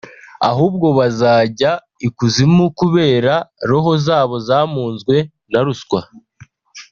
[0.49, 1.71] ahubwo bazajya
[2.07, 3.33] ikuzimu kubera
[3.69, 5.15] roho zabo zamunzwe
[5.51, 6.01] na ruswa